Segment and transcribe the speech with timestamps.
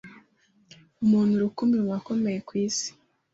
[1.03, 2.89] Umuntu rukumbi mu bakomeye ku Isi